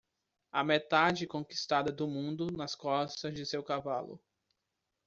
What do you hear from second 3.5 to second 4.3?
cavalo.